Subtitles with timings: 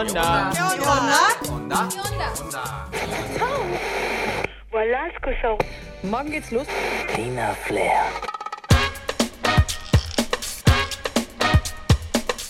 [0.00, 0.50] Onda.
[1.50, 1.88] Onda?
[4.70, 5.48] Voilà ce que ça...
[6.02, 6.66] Morgen geht's los.
[7.14, 8.04] Tina Flair.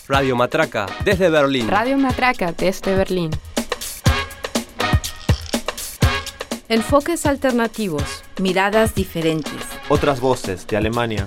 [0.07, 1.68] Radio Matraca, desde Berlín.
[1.68, 3.32] Radio Matraca desde Berlín.
[6.69, 9.67] Enfoques alternativos, miradas diferentes.
[9.89, 11.27] Otras voces de Alemania.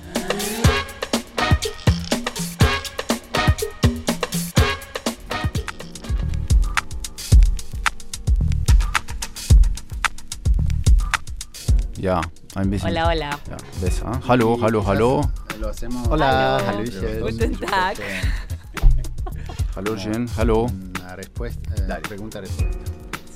[12.56, 12.90] Ein bisschen.
[12.90, 13.30] Hola, hola.
[13.30, 14.20] Ja, besser.
[14.28, 15.22] Hallo, hallo, hallo.
[15.60, 16.08] Lo hacemos.
[16.10, 16.78] Hola, Hallo.
[16.80, 17.22] Hallöchen.
[17.22, 17.98] Guten Tag.
[19.76, 20.68] Hallöchen, hallo.
[21.00, 22.80] Una respuesta, eh, pregunta, respuesta.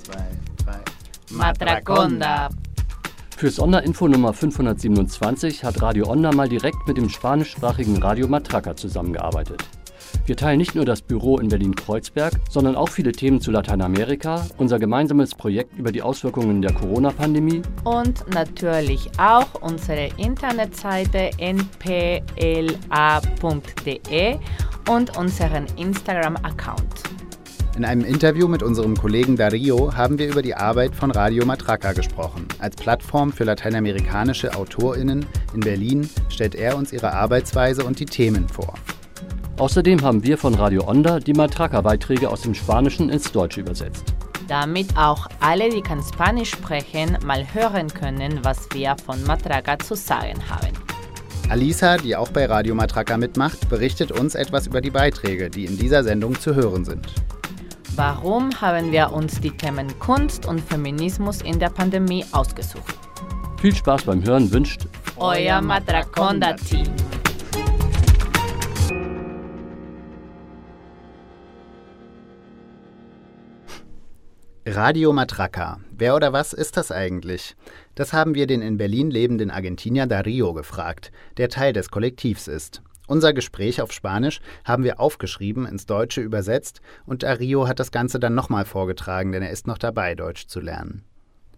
[0.04, 0.28] Zwei,
[0.64, 0.82] drei.
[1.32, 2.50] Matraconda.
[3.38, 9.64] Fürs Onda-Info Nummer 527 hat Radio Onda mal direkt mit dem spanischsprachigen Radio Matraca zusammengearbeitet.
[10.28, 14.78] Wir teilen nicht nur das Büro in Berlin-Kreuzberg, sondern auch viele Themen zu Lateinamerika, unser
[14.78, 22.26] gemeinsames Projekt über die Auswirkungen der Corona-Pandemie Und natürlich auch unsere Internetseite npla.de
[24.90, 27.04] und unseren Instagram-Account.
[27.78, 31.94] In einem Interview mit unserem Kollegen Dario haben wir über die Arbeit von Radio Matraca
[31.94, 32.50] gesprochen.
[32.60, 38.50] Als Plattform für lateinamerikanische AutorInnen in Berlin stellt er uns ihre Arbeitsweise und die Themen
[38.50, 38.74] vor.
[39.58, 44.14] Außerdem haben wir von Radio Onda die Matraca-Beiträge aus dem Spanischen ins Deutsche übersetzt.
[44.48, 49.96] Damit auch alle, die kein Spanisch sprechen, mal hören können, was wir von Matraca zu
[49.96, 50.74] sagen haben.
[51.50, 55.78] Alisa, die auch bei Radio Matraca mitmacht, berichtet uns etwas über die Beiträge, die in
[55.78, 57.08] dieser Sendung zu hören sind.
[57.96, 62.96] Warum haben wir uns die Themen Kunst und Feminismus in der Pandemie ausgesucht?
[63.60, 64.82] Viel Spaß beim Hören wünscht
[65.18, 67.07] Euer Matraconda-Team.
[74.78, 75.80] Radio Matraca.
[75.90, 77.56] Wer oder was ist das eigentlich?
[77.96, 82.84] Das haben wir den in Berlin lebenden Argentinier Dario gefragt, der Teil des Kollektivs ist.
[83.08, 88.20] Unser Gespräch auf Spanisch haben wir aufgeschrieben, ins Deutsche übersetzt und Dario hat das Ganze
[88.20, 91.04] dann nochmal vorgetragen, denn er ist noch dabei, Deutsch zu lernen.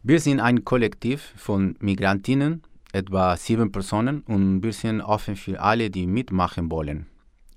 [0.01, 2.63] Wir sind ein Kollektiv von Migrantinnen,
[2.93, 7.07] etwa sieben Personen, und wir sind offen für alle, die mitmachen wollen.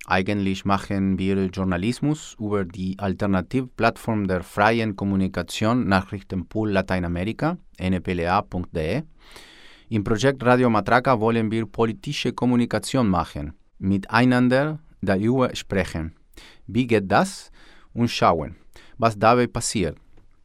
[0.07, 9.03] Eigentlich machen wir Journalismus über die Alternativplattform der freien Kommunikation Nachrichtenpool Lateinamerika, npla.de.
[9.89, 16.15] Im Projekt Radio Matraca wollen wir politische Kommunikation machen, miteinander darüber sprechen.
[16.67, 17.51] Wie geht das?
[17.93, 18.57] Und schauen,
[18.99, 19.99] was dabei passiert.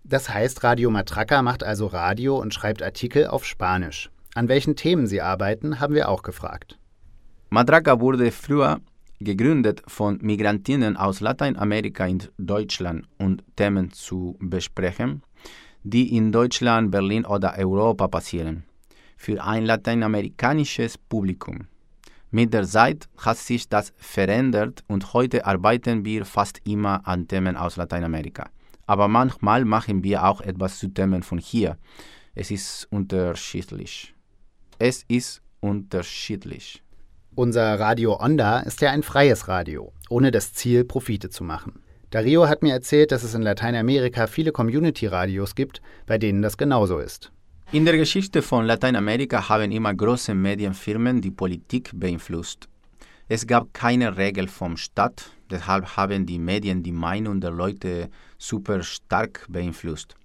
[0.03, 4.11] Das heißt, Radio Matraca macht also Radio und schreibt Artikel auf Spanisch.
[4.35, 6.77] An welchen Themen sie arbeiten, haben wir auch gefragt.
[7.49, 8.81] Matraca wurde früher
[9.19, 15.23] gegründet von Migrantinnen aus Lateinamerika in Deutschland und Themen zu besprechen,
[15.83, 18.63] die in Deutschland, Berlin oder Europa passieren,
[19.15, 21.67] für ein lateinamerikanisches Publikum.
[22.29, 27.55] Mit der Zeit hat sich das verändert und heute arbeiten wir fast immer an Themen
[27.55, 28.49] aus Lateinamerika.
[28.85, 31.77] Aber manchmal machen wir auch etwas zu Themen von hier.
[32.35, 34.13] Es ist unterschiedlich.
[34.77, 36.83] Es ist unterschiedlich.
[37.37, 41.83] Unser Radio Onda ist ja ein freies Radio, ohne das Ziel, Profite zu machen.
[42.09, 46.97] Dario hat mir erzählt, dass es in Lateinamerika viele Community-Radios gibt, bei denen das genauso
[46.97, 47.31] ist.
[47.71, 52.67] In der Geschichte von Lateinamerika haben immer große Medienfirmen die Politik beeinflusst.
[53.27, 58.09] Es gab keine Regel vom Staat, deshalb haben die Medien die Meinung der Leute
[58.39, 60.15] super stark beeinflusst.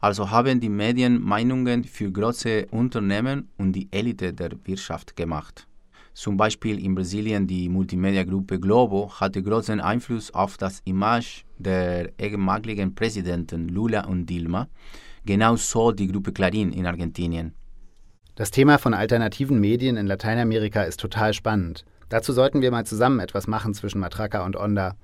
[0.00, 5.66] Also haben die Medien Meinungen für große Unternehmen und die Elite der Wirtschaft gemacht.
[6.14, 12.94] Zum Beispiel in Brasilien die Multimedia-Gruppe Globo hatte großen Einfluss auf das Image der ehemaligen
[12.94, 14.68] Präsidenten Lula und Dilma,
[15.24, 17.54] genauso die Gruppe Clarín in Argentinien.
[18.34, 21.84] Das Thema von alternativen Medien in Lateinamerika ist total spannend.
[22.10, 24.96] Dazu sollten wir mal zusammen etwas machen zwischen Matraca und Onda.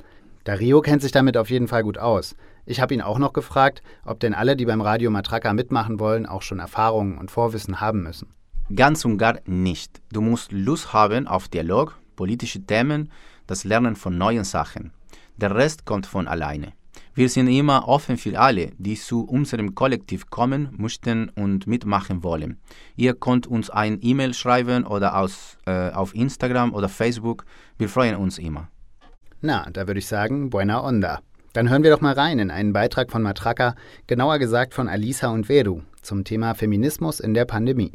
[0.44, 2.36] Dario kennt sich damit auf jeden Fall gut aus.
[2.66, 6.26] Ich habe ihn auch noch gefragt, ob denn alle, die beim Radio Matraca mitmachen wollen,
[6.26, 8.34] auch schon Erfahrungen und Vorwissen haben müssen.
[8.74, 10.02] Ganz und gar nicht.
[10.12, 13.10] Du musst Lust haben auf Dialog, politische Themen,
[13.46, 14.92] das Lernen von neuen Sachen.
[15.38, 16.74] Der Rest kommt von alleine.
[17.14, 22.60] Wir sind immer offen für alle, die zu unserem Kollektiv kommen möchten und mitmachen wollen.
[22.94, 27.46] Ihr könnt uns ein E-Mail schreiben oder aus, äh, auf Instagram oder Facebook.
[27.78, 28.68] Wir freuen uns immer.
[29.40, 31.20] Na, da würde ich sagen, buena onda.
[31.54, 33.74] Dann hören wir doch mal rein in einen Beitrag von Matraca,
[34.06, 37.92] genauer gesagt von Alisa und Veru, zum Thema Feminismus in der Pandemie.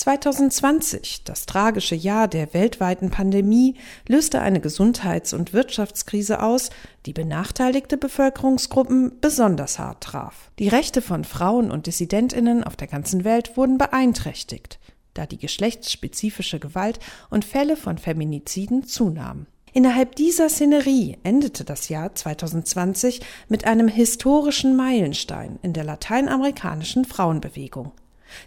[0.00, 3.74] 2020, das tragische Jahr der weltweiten Pandemie,
[4.08, 6.70] löste eine Gesundheits- und Wirtschaftskrise aus,
[7.04, 10.50] die benachteiligte Bevölkerungsgruppen besonders hart traf.
[10.58, 14.78] Die Rechte von Frauen und Dissidentinnen auf der ganzen Welt wurden beeinträchtigt,
[15.12, 16.98] da die geschlechtsspezifische Gewalt
[17.28, 19.48] und Fälle von Feminiziden zunahmen.
[19.74, 27.92] Innerhalb dieser Szenerie endete das Jahr 2020 mit einem historischen Meilenstein in der lateinamerikanischen Frauenbewegung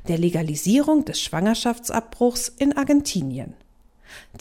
[0.08, 3.54] der Legalisierung des Schwangerschaftsabbruchs in Argentinien.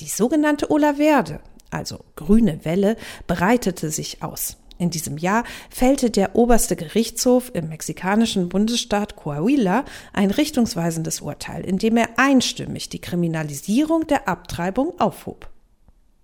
[0.01, 1.41] Die sogenannte Ola Verde,
[1.71, 2.97] also grüne Welle,
[3.27, 4.57] breitete sich aus.
[4.79, 11.79] In diesem Jahr fällte der oberste Gerichtshof im mexikanischen Bundesstaat Coahuila ein richtungsweisendes Urteil, in
[11.79, 15.49] dem er einstimmig die Kriminalisierung der Abtreibung aufhob.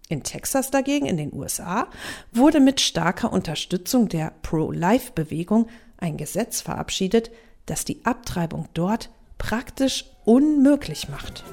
[0.08, 1.88] In Texas dagegen, in den USA,
[2.32, 5.68] wurde mit starker Unterstützung der Pro-Life-Bewegung
[5.98, 7.30] ein Gesetz verabschiedet,
[7.68, 11.44] das die Abtreibung dort praktisch unmöglich macht.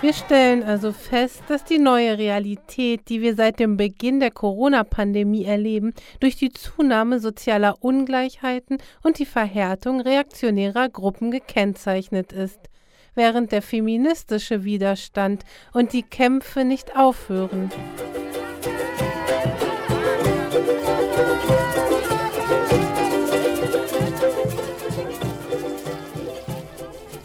[0.00, 5.44] Wir stellen also fest, dass die neue Realität, die wir seit dem Beginn der Corona-Pandemie
[5.44, 12.70] erleben, durch die Zunahme sozialer Ungleichheiten und die Verhärtung reaktionärer Gruppen gekennzeichnet ist
[13.18, 15.44] während der feministische Widerstand
[15.74, 17.70] und die Kämpfe nicht aufhören.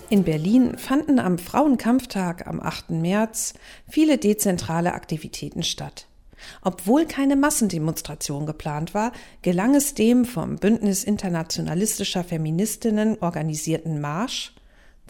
[0.10, 2.92] In Berlin fanden am Frauenkampftag am 8.
[2.92, 3.54] März
[3.90, 6.08] viele dezentrale Aktivitäten statt.
[6.62, 9.12] Obwohl keine Massendemonstration geplant war,
[9.42, 14.54] gelang es dem vom Bündnis internationalistischer Feministinnen organisierten Marsch,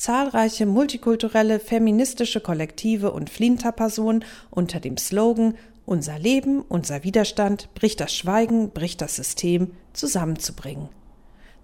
[0.03, 5.55] zahlreiche multikulturelle feministische Kollektive und Flinterpersonen unter dem Slogan
[5.85, 10.89] Unser Leben, unser Widerstand, bricht das Schweigen, bricht das System zusammenzubringen.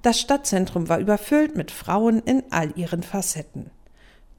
[0.03, 3.71] Das Stadtzentrum war überfüllt mit Frauen in all ihren Facetten.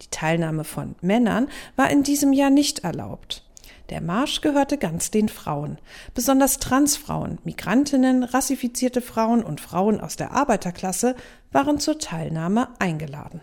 [0.01, 3.45] Die Teilnahme von Männern war in diesem Jahr nicht erlaubt.
[3.91, 5.77] Der Marsch gehörte ganz den Frauen.
[6.15, 11.17] Besonders Transfrauen, Migrantinnen, rassifizierte Frauen und Frauen aus der Arbeiterklasse
[11.53, 13.43] waren zur Teilnahme eingeladen.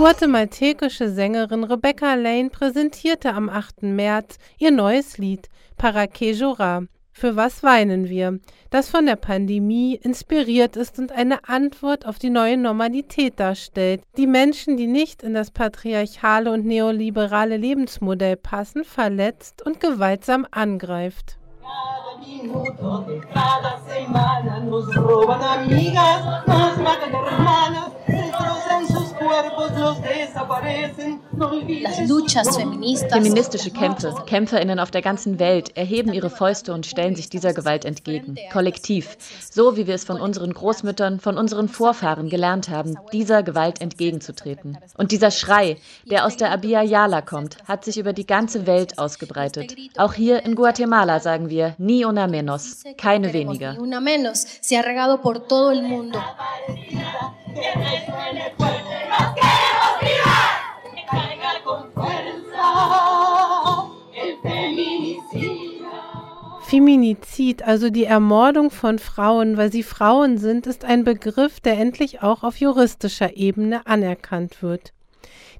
[0.00, 3.82] Guatemaltekische Sängerin Rebecca Lane präsentierte am 8.
[3.82, 6.32] März ihr neues Lied Para que
[7.12, 8.40] für was weinen wir?
[8.70, 14.26] Das von der Pandemie inspiriert ist und eine Antwort auf die neue Normalität darstellt, die
[14.26, 21.36] Menschen, die nicht in das patriarchale und neoliberale Lebensmodell passen, verletzt und gewaltsam angreift.
[23.34, 31.20] Cada semana nos roban amigas, nos matan hermanas, destrozan sus cuerpos, los desaparecen.
[33.10, 37.84] Feministische Kämpfe, KämpferInnen auf der ganzen Welt erheben ihre Fäuste und stellen sich dieser Gewalt
[37.84, 38.36] entgegen.
[38.52, 39.16] Kollektiv.
[39.50, 44.78] So wie wir es von unseren Großmüttern, von unseren Vorfahren gelernt haben, dieser Gewalt entgegenzutreten.
[44.96, 45.76] Und dieser Schrei,
[46.10, 49.74] der aus der Abya Yala kommt, hat sich über die ganze Welt ausgebreitet.
[49.96, 53.76] Auch hier in Guatemala sagen wir ni una menos, keine weniger.
[66.70, 72.22] Feminizid, also die Ermordung von Frauen, weil sie Frauen sind, ist ein Begriff, der endlich
[72.22, 74.92] auch auf juristischer Ebene anerkannt wird.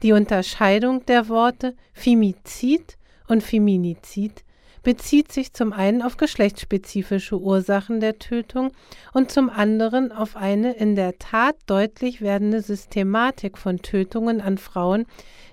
[0.04, 4.44] Die Unterscheidung der Worte Femizid und Feminizid
[4.84, 8.70] bezieht sich zum einen auf geschlechtsspezifische Ursachen der Tötung
[9.12, 15.06] und zum anderen auf eine in der Tat deutlich werdende Systematik von Tötungen an Frauen,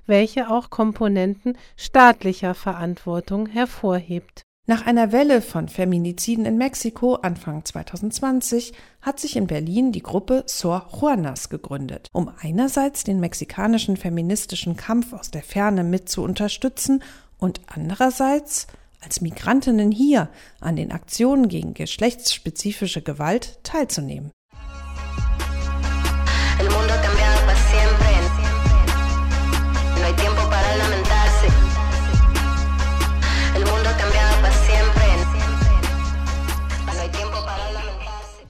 [0.06, 4.47] welche auch Komponenten staatlicher Verantwortung hervorhebt.
[4.70, 10.44] Nach einer Welle von Feminiziden in Mexiko Anfang 2020 hat sich in Berlin die Gruppe
[10.46, 17.02] Sor Juanas gegründet, um einerseits den mexikanischen feministischen Kampf aus der Ferne mit zu unterstützen
[17.38, 18.68] und andererseits
[19.00, 20.28] als Migrantinnen hier
[20.60, 24.32] an den Aktionen gegen geschlechtsspezifische Gewalt teilzunehmen.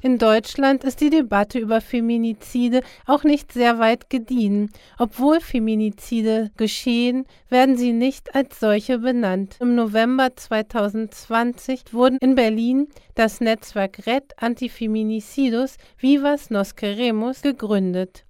[0.08, 4.72] In Deutschland ist die Debatte über Feminizide auch nicht sehr weit gediehen.
[4.98, 9.58] Obwohl Feminizide geschehen, werden sie nicht als solche benannt.
[9.60, 18.24] Im November 2020 wurden in Berlin das Netzwerk Red Antifeminicidos Vivas Nos Queremos gegründet.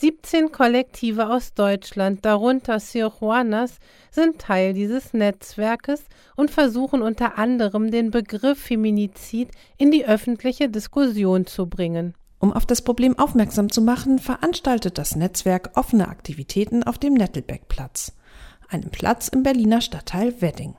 [0.00, 3.78] 17 Kollektive aus Deutschland, darunter Sir Juanas,
[4.12, 6.04] sind Teil dieses Netzwerkes
[6.36, 12.14] und versuchen unter anderem den Begriff Feminizid in die öffentliche Diskussion zu bringen.
[12.38, 18.12] Um auf das Problem aufmerksam zu machen, veranstaltet das Netzwerk offene Aktivitäten auf dem Nettelbeckplatz,
[18.68, 20.76] einem Platz im Berliner Stadtteil Wedding.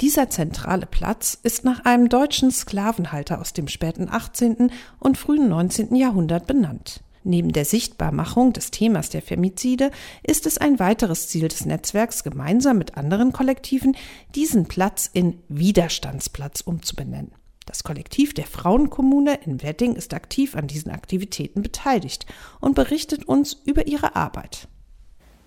[0.00, 4.70] Dieser zentrale Platz ist nach einem deutschen Sklavenhalter aus dem späten 18.
[5.00, 5.96] und frühen 19.
[5.96, 7.02] Jahrhundert benannt.
[7.26, 9.90] Neben der Sichtbarmachung des Themas der Femizide
[10.22, 13.96] ist es ein weiteres Ziel des Netzwerks, gemeinsam mit anderen Kollektiven
[14.36, 17.32] diesen Platz in Widerstandsplatz umzubenennen.
[17.66, 22.26] Das Kollektiv der Frauenkommune in Wedding ist aktiv an diesen Aktivitäten beteiligt
[22.60, 24.68] und berichtet uns über ihre Arbeit.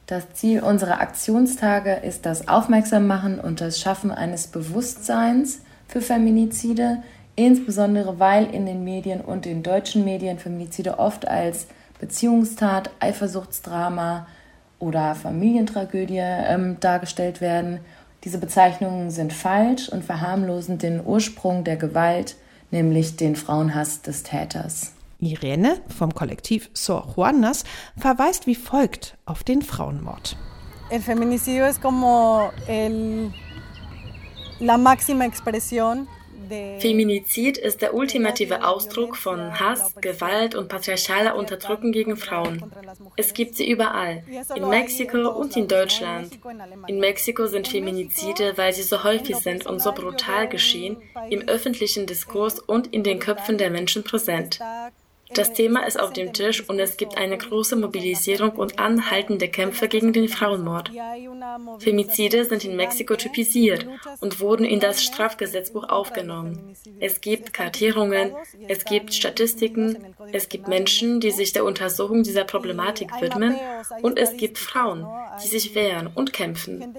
[0.05, 7.03] Das Ziel unserer Aktionstage ist das Aufmerksammachen und das Schaffen eines Bewusstseins für Feminizide,
[7.45, 11.67] insbesondere weil in den Medien und den deutschen Medien Femizide oft als
[11.99, 14.27] Beziehungstat, Eifersuchtsdrama
[14.79, 17.79] oder Familientragödie ähm, dargestellt werden.
[18.23, 22.35] Diese Bezeichnungen sind falsch und verharmlosen den Ursprung der Gewalt,
[22.71, 24.93] nämlich den Frauenhass des Täters.
[25.19, 27.65] Irene vom Kollektiv Sor Juanas
[27.97, 30.37] verweist wie folgt auf den Frauenmord.
[30.89, 33.31] El feminicidio es como el,
[34.59, 36.07] la máxima expresión
[36.79, 42.71] Feminizid ist der ultimative Ausdruck von Hass, Gewalt und patriarchaler Unterdrückung gegen Frauen.
[43.15, 44.23] Es gibt sie überall,
[44.55, 46.39] in Mexiko und in Deutschland.
[46.87, 50.97] In Mexiko sind Feminizide, weil sie so häufig sind und so brutal geschehen,
[51.29, 54.59] im öffentlichen Diskurs und in den Köpfen der Menschen präsent.
[55.33, 59.87] Das Thema ist auf dem Tisch und es gibt eine große Mobilisierung und anhaltende Kämpfe
[59.87, 60.91] gegen den Frauenmord.
[61.79, 63.85] Femizide sind in Mexiko typisiert
[64.21, 66.73] und wurden in das Strafgesetzbuch aufgenommen.
[66.99, 68.33] Es gibt Kartierungen,
[68.67, 73.55] es gibt Statistiken, es gibt Menschen, die sich der Untersuchung dieser Problematik widmen
[74.01, 75.05] und es gibt Frauen,
[75.43, 76.95] die sich wehren und kämpfen.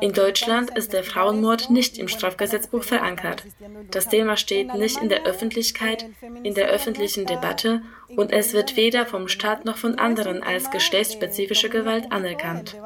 [0.00, 3.44] In Deutschland ist der Frauenmord nicht im Strafgesetzbuch verankert.
[3.90, 6.06] Das Thema steht nicht in der Öffentlichkeit,
[6.44, 7.82] in der öffentlichen Debatte Debatte
[8.16, 12.76] und es wird weder vom Staat noch von anderen als geschlechtsspezifische Gewalt anerkannt.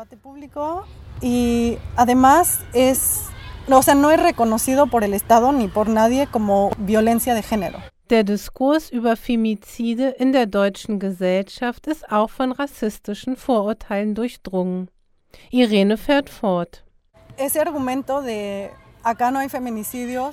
[1.20, 3.26] Y además es,
[3.68, 7.78] o sea, no es reconocido por el Estado ni por nadie como violencia de género.
[8.10, 14.88] Der Diskurs über Femizide in der deutschen Gesellschaft ist auch von rassistischen Vorurteilen durchdrungen.
[15.50, 16.84] Irene fährt fort.
[17.36, 18.70] Ese argumento de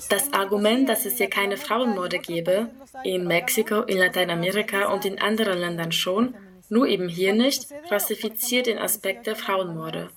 [0.08, 2.68] das Argument, dass es hier keine Frauenmorde gäbe,
[3.04, 6.34] in Mexiko, in Lateinamerika und in anderen Ländern schon,
[6.68, 10.10] nur eben hier nicht, rassifiziert den Aspekt der Frauenmorde.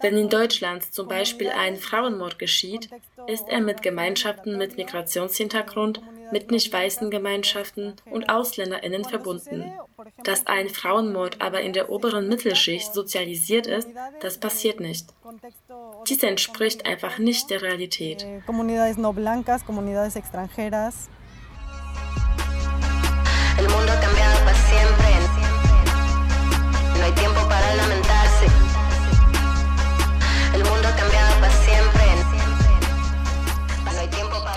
[0.00, 2.90] Wenn in Deutschland zum Beispiel ein Frauenmord geschieht,
[3.26, 6.00] ist er mit Gemeinschaften mit Migrationshintergrund,
[6.32, 9.72] mit nicht weißen Gemeinschaften und AusländerInnen verbunden.
[10.24, 13.88] Dass ein Frauenmord aber in der oberen Mittelschicht sozialisiert ist,
[14.20, 15.06] das passiert nicht.
[16.08, 18.26] Dies entspricht einfach nicht der Realität.
[20.16, 21.08] Extranjeras.
[23.58, 25.09] El mundo ha cambiado para siempre.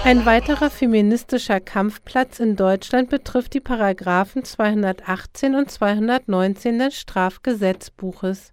[0.06, 8.52] Ein weiterer feministischer Kampfplatz in Deutschland betrifft die Paragraphen 218 und 219 des Strafgesetzbuches,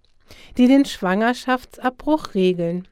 [0.57, 2.87] die den Schwangerschaftsabbruch regeln.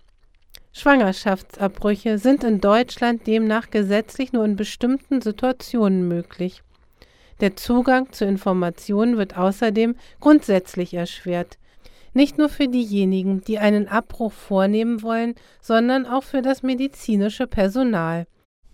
[0.74, 6.62] Schwangerschaftsabbrüche sind in Deutschland demnach gesetzlich nur in bestimmten Situationen möglich.
[7.40, 11.58] Der Zugang zu Informationen wird außerdem grundsätzlich erschwert,
[12.14, 18.28] nicht nur für diejenigen, die einen Abbruch vornehmen wollen, sondern auch für das medizinische Personal.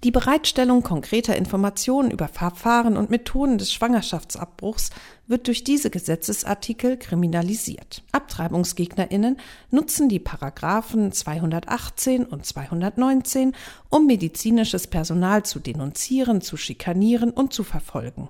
[0.06, 4.92] Die Bereitstellung konkreter Informationen über Verfahren und Methoden des Schwangerschaftsabbruchs
[5.26, 8.04] wird durch diese Gesetzesartikel kriminalisiert.
[8.12, 9.38] Abtreibungsgegnerinnen
[9.72, 13.56] nutzen die Paragraphen 218 und 219,
[13.90, 18.30] um medizinisches Personal zu denunzieren, zu schikanieren und zu verfolgen.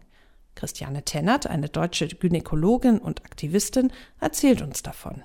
[0.55, 5.24] Christiane Tennert, eine deutsche Gynäkologin und Aktivistin, erzählt uns davon.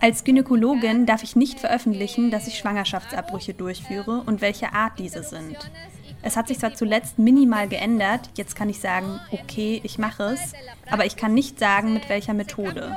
[0.00, 5.56] Als Gynäkologin darf ich nicht veröffentlichen, dass ich Schwangerschaftsabbrüche durchführe und welche Art diese sind.
[6.20, 10.52] Es hat sich zwar zuletzt minimal geändert, jetzt kann ich sagen, okay, ich mache es,
[10.90, 12.96] aber ich kann nicht sagen, mit welcher Methode.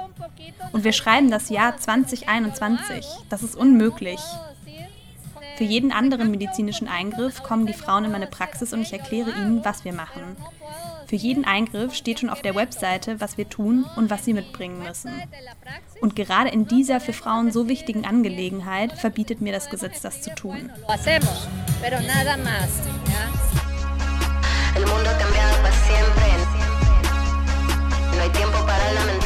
[0.72, 3.06] Und wir schreiben das Jahr 2021.
[3.30, 4.20] Das ist unmöglich.
[5.58, 9.64] Für jeden anderen medizinischen Eingriff kommen die Frauen in meine Praxis und ich erkläre ihnen,
[9.64, 10.36] was wir machen.
[11.08, 14.80] Für jeden Eingriff steht schon auf der Webseite, was wir tun und was sie mitbringen
[14.80, 15.12] müssen.
[16.00, 20.34] Und gerade in dieser für Frauen so wichtigen Angelegenheit verbietet mir das Gesetz, das zu
[20.36, 20.72] tun.
[24.74, 26.24] El mundo ha cambiado para siempre.
[28.16, 29.21] No hay tiempo para lamentarse.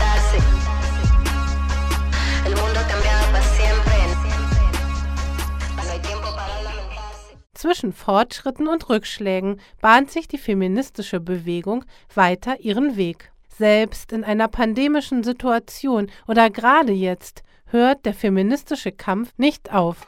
[7.55, 13.31] Zwischen Fortschritten und Rückschlägen bahnt sich die feministische Bewegung weiter ihren Weg.
[13.57, 20.05] Selbst in einer pandemischen Situation oder gerade jetzt hört der feministische Kampf nicht auf.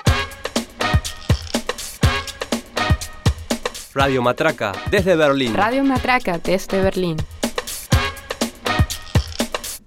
[3.96, 5.56] Radio Matraca desde Berlín.
[5.56, 7.18] Radio Matraca desde Berlín.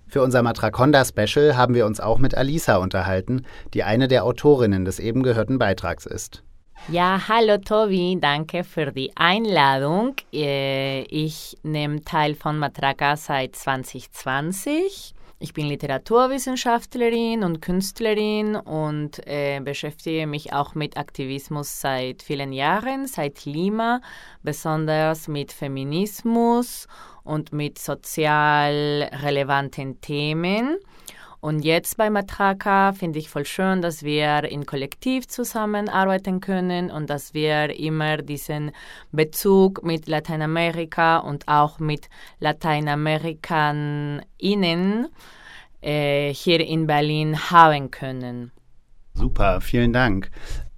[0.09, 4.99] Für unser Matraconda-Special haben wir uns auch mit Alisa unterhalten, die eine der Autorinnen des
[4.99, 6.43] eben gehörten Beitrags ist.
[6.89, 10.17] Ja, hallo Tobi, danke für die Einladung.
[10.33, 15.15] Äh, Ich nehme teil von Matraca seit 2020.
[15.39, 23.07] Ich bin Literaturwissenschaftlerin und Künstlerin und äh, beschäftige mich auch mit Aktivismus seit vielen Jahren,
[23.07, 24.01] seit Lima,
[24.43, 26.89] besonders mit Feminismus
[27.23, 30.77] und mit sozial relevanten Themen.
[31.41, 37.09] Und jetzt bei Matraca finde ich voll schön, dass wir in Kollektiv zusammenarbeiten können und
[37.09, 38.73] dass wir immer diesen
[39.11, 45.09] Bezug mit Lateinamerika und auch mit LateinamerikanerInnen
[45.81, 48.53] äh, hier in Berlin haben können.
[49.15, 50.31] Super, vielen Dank.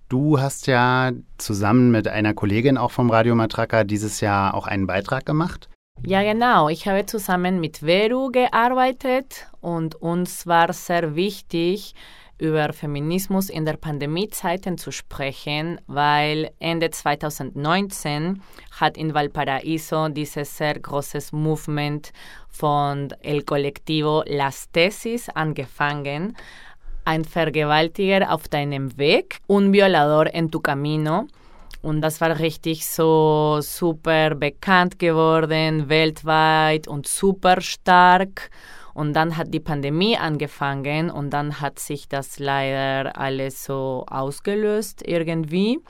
[0.08, 4.86] Du hast ja zusammen mit einer Kollegin auch vom Radio Matraca dieses Jahr auch einen
[4.86, 5.68] Beitrag gemacht.
[6.04, 6.68] Ja, genau.
[6.68, 11.94] Ich habe zusammen mit Veru gearbeitet und uns war sehr wichtig,
[12.38, 18.42] über Feminismus in der Pandemiezeiten zu sprechen, weil Ende 2019
[18.80, 22.12] hat in Valparaíso dieses sehr großes Movement
[22.48, 26.36] von El Colectivo Las Tesis angefangen.
[27.04, 31.28] Ein Vergewaltiger auf deinem Weg, un violador en tu camino.
[31.82, 38.50] Und das war richtig so super bekannt geworden, weltweit und super stark.
[38.94, 45.02] Und dann hat die Pandemie angefangen und dann hat sich das leider alles so ausgelöst
[45.04, 45.80] irgendwie.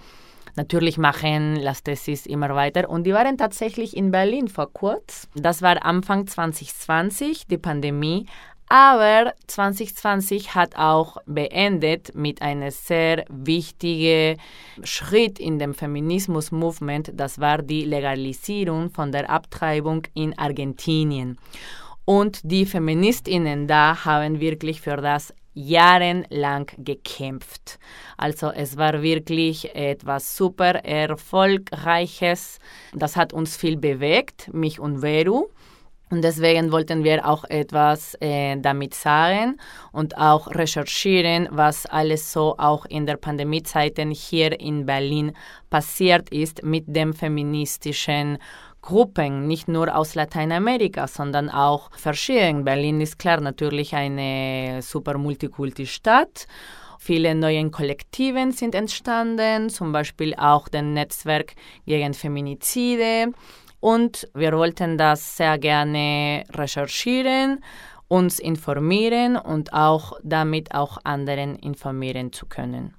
[0.54, 5.26] Natürlich machen Las Tesis immer weiter und die waren tatsächlich in Berlin vor kurz.
[5.34, 8.26] Das war Anfang 2020, die Pandemie.
[8.74, 14.40] Aber 2020 hat auch beendet mit einem sehr wichtigen
[14.82, 17.12] Schritt in dem Feminismus-Movement.
[17.12, 21.36] Das war die Legalisierung von der Abtreibung in Argentinien.
[22.06, 27.78] Und die Feministinnen da haben wirklich für das jahrelang gekämpft.
[28.16, 32.58] Also es war wirklich etwas super Erfolgreiches.
[32.94, 35.50] Das hat uns viel bewegt, mich und Veru.
[36.12, 39.56] Und deswegen wollten wir auch etwas äh, damit sagen
[39.92, 45.32] und auch recherchieren, was alles so auch in der Pandemiezeiten hier in Berlin
[45.70, 48.36] passiert ist mit dem feministischen
[48.82, 52.62] Gruppen, nicht nur aus Lateinamerika, sondern auch verschieden.
[52.64, 56.46] Berlin ist klar natürlich eine super Multikulti-Stadt.
[56.98, 61.54] Viele neue Kollektiven sind entstanden, zum Beispiel auch das Netzwerk
[61.86, 63.32] gegen Feminizide.
[63.82, 67.58] Und wir wollten das sehr gerne recherchieren,
[68.06, 72.94] uns informieren und auch damit auch anderen informieren zu können.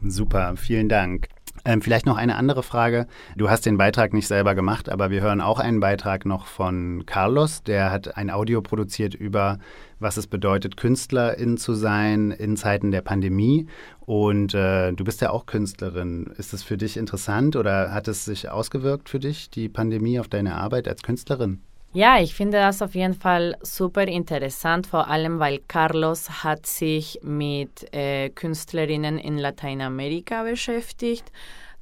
[0.00, 1.28] Super, vielen Dank.
[1.64, 3.06] Ähm, vielleicht noch eine andere Frage.
[3.36, 7.04] Du hast den Beitrag nicht selber gemacht, aber wir hören auch einen Beitrag noch von
[7.06, 7.62] Carlos.
[7.62, 9.58] Der hat ein Audio produziert über,
[10.00, 13.68] was es bedeutet, Künstlerin zu sein in Zeiten der Pandemie.
[14.00, 16.32] Und äh, du bist ja auch Künstlerin.
[16.36, 20.26] Ist es für dich interessant oder hat es sich ausgewirkt für dich, die Pandemie, auf
[20.26, 21.60] deine Arbeit als Künstlerin?
[21.94, 27.20] Ja, ich finde das auf jeden Fall super interessant, vor allem weil Carlos hat sich
[27.22, 31.30] mit äh, Künstlerinnen in Lateinamerika beschäftigt,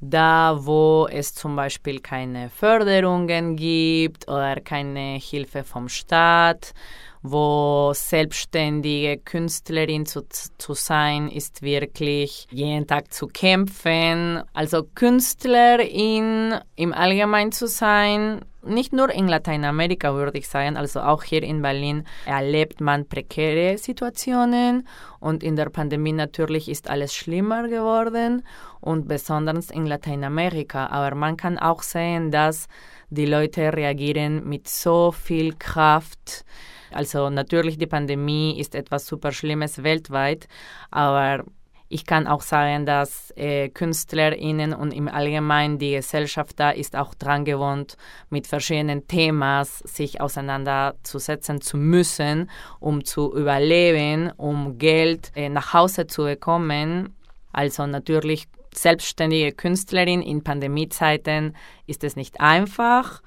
[0.00, 6.74] da wo es zum Beispiel keine Förderungen gibt oder keine Hilfe vom Staat,
[7.22, 10.22] wo selbstständige Künstlerin zu,
[10.58, 14.42] zu sein, ist wirklich jeden Tag zu kämpfen.
[14.54, 21.22] Also Künstlerin im Allgemeinen zu sein, nicht nur in Lateinamerika würde ich sagen, also auch
[21.22, 24.86] hier in Berlin erlebt man prekäre Situationen
[25.18, 28.44] und in der Pandemie natürlich ist alles schlimmer geworden
[28.80, 30.86] und besonders in Lateinamerika.
[30.86, 32.68] Aber man kann auch sehen, dass
[33.08, 36.44] die Leute reagieren mit so viel Kraft.
[36.92, 40.48] Also natürlich die Pandemie ist etwas super Schlimmes weltweit,
[40.90, 41.44] aber
[41.92, 47.14] Ich kann auch sagen, dass äh, KünstlerInnen und im Allgemeinen die Gesellschaft da ist auch
[47.14, 47.96] dran gewohnt,
[48.28, 52.48] mit verschiedenen Themen sich auseinanderzusetzen zu müssen,
[52.78, 57.16] um zu überleben, um Geld äh, nach Hause zu bekommen.
[57.52, 61.56] Also natürlich selbstständige Künstlerin in Pandemiezeiten
[61.88, 63.20] ist es nicht einfach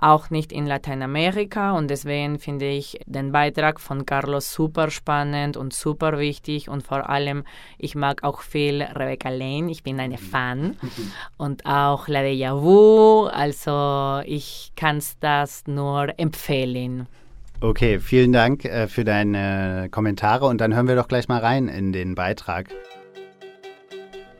[0.00, 1.72] auch nicht in Lateinamerika.
[1.72, 6.68] Und deswegen finde ich den Beitrag von Carlos super spannend und super wichtig.
[6.68, 7.44] Und vor allem,
[7.78, 9.70] ich mag auch viel Rebecca Lane.
[9.70, 10.76] Ich bin eine Fan.
[11.36, 13.26] Und auch La Deja Vu.
[13.26, 17.06] Also ich kann das nur empfehlen.
[17.60, 20.46] Okay, vielen Dank äh, für deine Kommentare.
[20.46, 22.68] Und dann hören wir doch gleich mal rein in den Beitrag.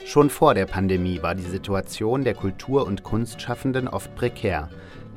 [0.06, 4.70] Schon vor der Pandemie war die Situation der Kultur- und Kunstschaffenden oft prekär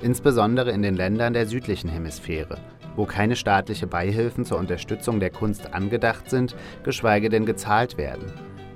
[0.04, 2.58] insbesondere in den Ländern der südlichen Hemisphäre,
[2.96, 8.32] wo keine staatliche Beihilfen zur Unterstützung der Kunst angedacht sind, geschweige denn gezahlt werden.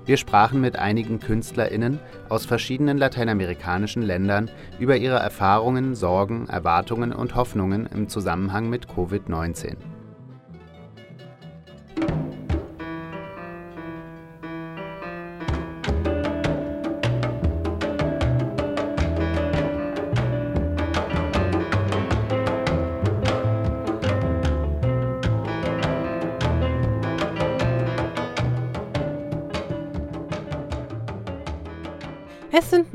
[0.05, 7.35] Wir sprachen mit einigen Künstlerinnen aus verschiedenen lateinamerikanischen Ländern über ihre Erfahrungen, Sorgen, Erwartungen und
[7.35, 9.75] Hoffnungen im Zusammenhang mit Covid-19.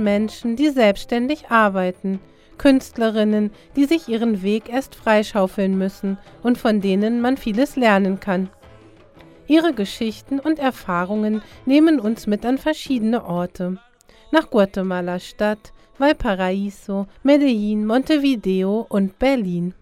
[0.03, 2.21] Menschen, die selbstständig arbeiten,
[2.59, 8.51] Künstlerinnen, die sich ihren Weg erst freischaufeln müssen und von denen man vieles lernen kann.
[9.47, 13.79] Ihre Geschichten und Erfahrungen nehmen uns mit an verschiedene Orte.
[14.31, 19.75] Nach Guatemala-Stadt, Valparaiso, Medellin, Montevideo und Berlin.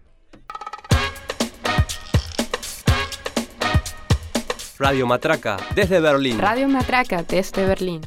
[4.78, 6.40] Radio Matraca desde Berlín.
[6.40, 8.00] Radio Matraca desde Berlín.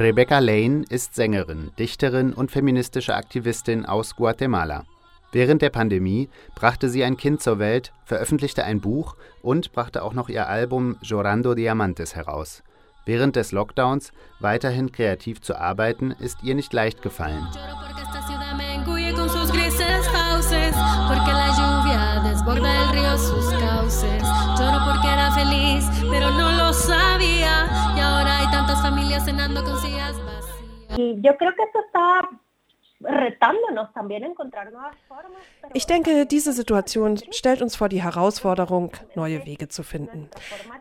[0.00, 4.84] Rebecca Lane ist Sängerin, Dichterin und feministische Aktivistin aus Guatemala.
[5.32, 10.14] Während der Pandemie brachte sie ein Kind zur Welt, veröffentlichte ein Buch und brachte auch
[10.14, 12.62] noch ihr Album Llorando Diamantes heraus.
[13.06, 17.48] Während des Lockdowns weiterhin kreativ zu arbeiten, ist ihr nicht leicht gefallen.
[30.96, 32.28] Yo creo que esto está
[35.72, 40.28] ich denke, diese Situation stellt uns vor die Herausforderung, neue Wege zu finden.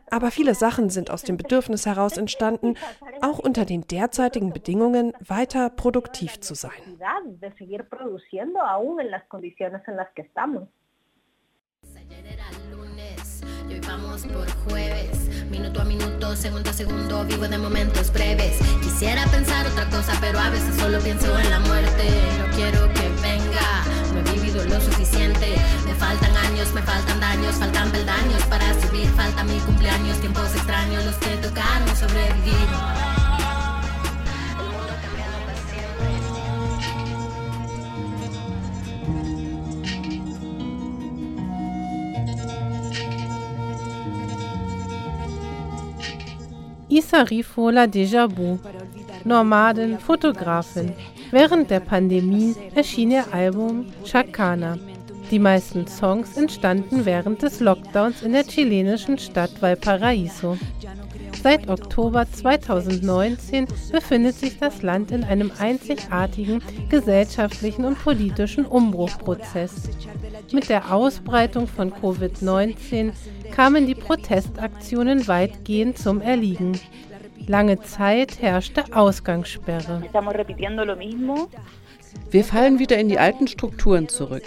[0.10, 2.74] Aber viele Sachen sind aus dem Bedürfnis heraus entstanden,
[3.22, 6.72] auch unter den derzeitigen Bedingungen weiter produktiv zu sein.
[13.88, 15.18] Vamos por jueves,
[15.50, 18.58] minuto a minuto, segundo a segundo, vivo de momentos breves.
[18.84, 22.04] Quisiera pensar otra cosa, pero a veces solo pienso en la muerte.
[22.38, 25.56] No quiero que venga, no he vivido lo suficiente.
[25.86, 29.08] Me faltan años, me faltan daños, faltan peldaños para subir.
[29.16, 33.27] Falta mi cumpleaños, tiempos extraños, los que tocaron sobrevivir.
[46.98, 48.58] Isa Rifola Dejabu,
[49.24, 50.94] Nomaden, Fotografin.
[51.30, 54.80] Während der Pandemie erschien ihr Album Chacana.
[55.30, 60.58] Die meisten Songs entstanden während des Lockdowns in der chilenischen Stadt Valparaiso.
[61.42, 69.90] Seit Oktober 2019 befindet sich das Land in einem einzigartigen gesellschaftlichen und politischen Umbruchprozess.
[70.52, 73.12] Mit der Ausbreitung von Covid-19
[73.52, 76.80] kamen die Protestaktionen weitgehend zum Erliegen.
[77.48, 80.04] Lange Zeit herrschte Ausgangssperre.
[82.30, 84.44] Wir fallen wieder in die alten Strukturen zurück.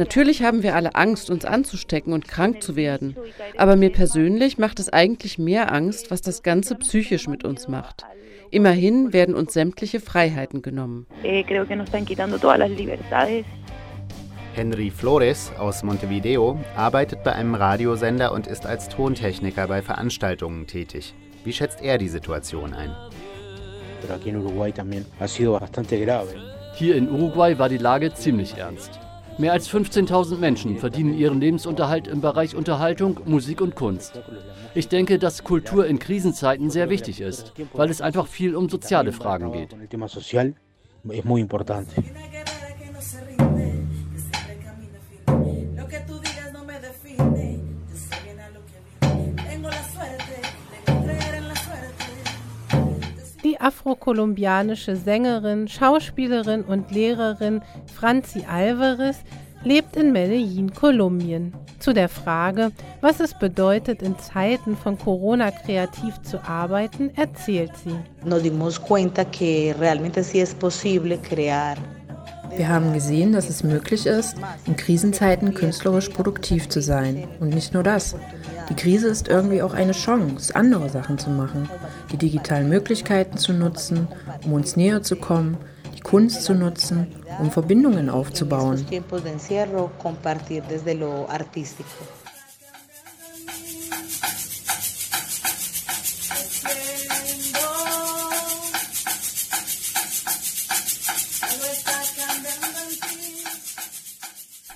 [0.00, 3.16] Natürlich haben wir alle Angst, uns anzustecken und krank zu werden.
[3.58, 8.06] Aber mir persönlich macht es eigentlich mehr Angst, was das Ganze psychisch mit uns macht.
[8.50, 11.06] Immerhin werden uns sämtliche Freiheiten genommen.
[11.22, 11.44] Eh,
[14.54, 21.14] Henry Flores aus Montevideo arbeitet bei einem Radiosender und ist als Tontechniker bei Veranstaltungen tätig.
[21.44, 22.96] Wie schätzt er die Situation ein?
[26.74, 28.98] Hier in Uruguay war die Lage ziemlich ernst.
[29.40, 34.20] Mehr als 15.000 Menschen verdienen ihren Lebensunterhalt im Bereich Unterhaltung, Musik und Kunst.
[34.74, 39.12] Ich denke, dass Kultur in Krisenzeiten sehr wichtig ist, weil es einfach viel um soziale
[39.12, 39.74] Fragen geht.
[53.60, 57.60] Die afrokolumbianische Sängerin, Schauspielerin und Lehrerin
[57.94, 59.18] Franzi Alvarez
[59.64, 61.52] lebt in Medellin, Kolumbien.
[61.78, 67.94] Zu der Frage, was es bedeutet, in Zeiten von Corona kreativ zu arbeiten, erzählt sie.
[72.56, 77.28] Wir haben gesehen, dass es möglich ist, in Krisenzeiten künstlerisch produktiv zu sein.
[77.38, 78.16] Und nicht nur das.
[78.70, 81.68] Die Krise ist irgendwie auch eine Chance, andere Sachen zu machen,
[82.12, 84.08] die digitalen Möglichkeiten zu nutzen,
[84.44, 85.56] um uns näher zu kommen,
[85.96, 87.06] die Kunst zu nutzen,
[87.38, 88.84] um Verbindungen aufzubauen.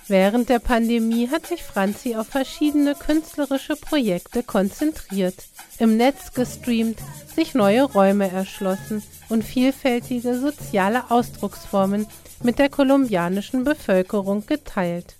[0.06, 5.34] Während der Pandemie hat sich Franzi auf verschiedene künstlerische Projekte konzentriert,
[5.78, 6.98] im Netz gestreamt,
[7.34, 12.06] sich neue Räume erschlossen und vielfältige soziale Ausdrucksformen
[12.42, 15.16] mit der kolumbianischen Bevölkerung geteilt.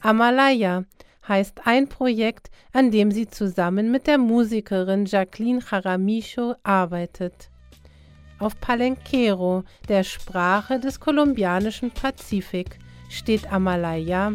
[0.00, 0.84] Amalaya
[1.26, 7.50] heißt ein Projekt, an dem sie zusammen mit der Musikerin Jacqueline Jaramillo arbeitet.
[8.38, 14.32] Auf Palenquero, der Sprache des kolumbianischen Pazifik, steht Amalaya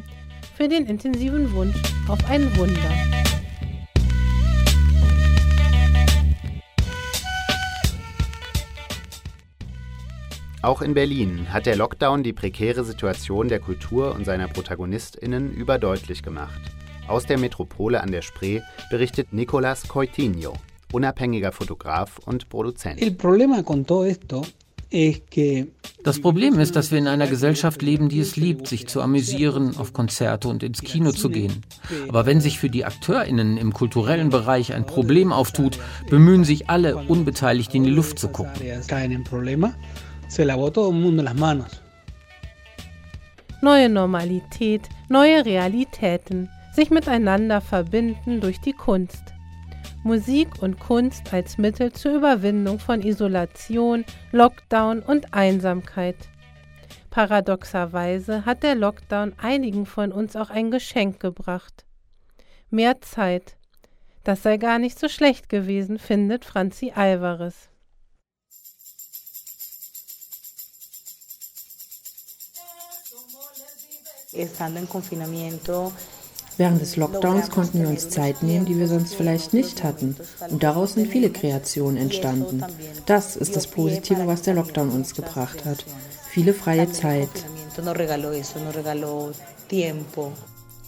[0.56, 3.29] für den intensiven Wunsch auf ein Wunder.
[10.62, 16.22] Auch in Berlin hat der Lockdown die prekäre Situation der Kultur und seiner ProtagonistInnen überdeutlich
[16.22, 16.60] gemacht.
[17.08, 20.54] Aus der Metropole an der Spree berichtet Nicolas Coitinho,
[20.92, 23.02] unabhängiger Fotograf und Produzent.
[23.02, 24.44] El problema con todo esto
[26.04, 29.78] das Problem ist, dass wir in einer Gesellschaft leben, die es liebt, sich zu amüsieren,
[29.78, 31.62] auf Konzerte und ins Kino zu gehen.
[32.08, 35.78] Aber wenn sich für die AkteurInnen im kulturellen Bereich ein Problem auftut,
[36.10, 38.60] bemühen sich alle, unbeteiligt in die Luft zu gucken.
[43.62, 49.34] Neue Normalität, neue Realitäten, sich miteinander verbinden durch die Kunst.
[50.04, 56.16] Musik und Kunst als Mittel zur Überwindung von Isolation, Lockdown und Einsamkeit.
[57.10, 61.86] Paradoxerweise hat der Lockdown einigen von uns auch ein Geschenk gebracht.
[62.70, 63.58] Mehr Zeit.
[64.24, 67.70] Das sei gar nicht so schlecht gewesen, findet Franzi Alvarez.
[76.58, 80.16] Während des Lockdowns konnten wir uns Zeit nehmen, die wir sonst vielleicht nicht hatten.
[80.50, 82.64] Und daraus sind viele Kreationen entstanden.
[83.08, 85.84] Das ist das Positive, was der Lockdown uns gebracht hat.
[86.30, 87.30] Viele freie Zeit.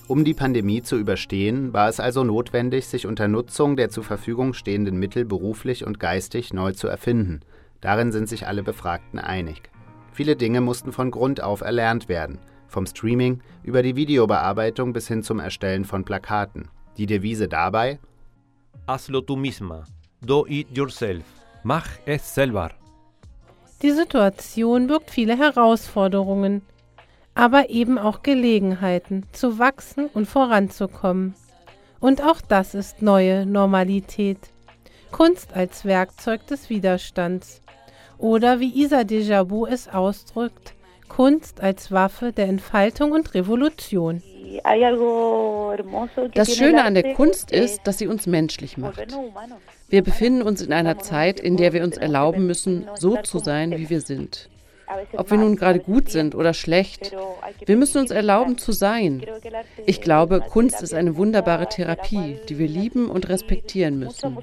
[0.08, 4.54] Um die Pandemie zu überstehen, war es also notwendig, sich unter Nutzung der zur Verfügung
[4.54, 7.40] stehenden Mittel beruflich und geistig neu zu erfinden.
[7.80, 9.72] Darin sind sich alle Befragten einig.
[10.14, 12.38] Viele Dinge mussten von Grund auf erlernt werden
[12.72, 16.70] vom Streaming über die Videobearbeitung bis hin zum Erstellen von Plakaten.
[16.98, 18.00] Die Devise dabei?
[18.88, 19.84] Hazlo tú misma.
[20.22, 21.24] Do it yourself.
[21.64, 22.72] Mach es selber.
[23.82, 26.62] Die Situation birgt viele Herausforderungen,
[27.34, 31.34] aber eben auch Gelegenheiten, zu wachsen und voranzukommen.
[32.00, 34.52] Und auch das ist neue Normalität.
[35.12, 37.62] Kunst als Werkzeug des Widerstands.
[38.18, 40.74] Oder wie Isa Dejabu es ausdrückt,
[41.12, 44.24] Kunst als Waffe der Entfaltung und Revolution.
[46.34, 49.18] Das Schöne an der Kunst ist, dass sie uns menschlich macht.
[49.90, 53.78] Wir befinden uns in einer Zeit, in der wir uns erlauben müssen, so zu sein,
[53.78, 54.50] wie wir sind.
[55.18, 57.14] Ob wir nun gerade gut sind oder schlecht,
[57.66, 59.22] wir müssen uns erlauben zu sein.
[59.86, 64.38] Ich glaube, Kunst ist eine wunderbare Therapie, die wir lieben und respektieren müssen.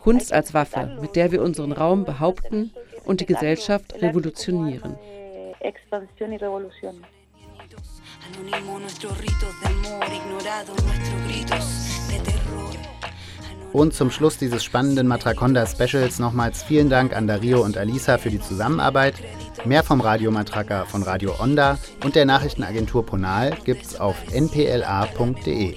[0.00, 2.70] Kunst als Waffe, mit der wir unseren Raum behaupten
[3.06, 4.96] und die Gesellschaft revolutionieren.
[5.66, 6.96] Expansión y revolución.
[13.72, 18.40] Und zum Schluss dieses spannenden Matraconda-Specials nochmals vielen Dank an Dario und Alisa für die
[18.40, 19.14] Zusammenarbeit.
[19.64, 25.76] Mehr vom Radio Matraca von Radio Onda und der Nachrichtenagentur Ponal gibt's auf npla.de.